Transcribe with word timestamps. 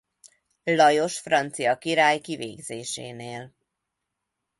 Lajos 0.65 1.19
francia 1.21 1.77
király 1.77 2.19
kivégzésénél. 2.19 3.53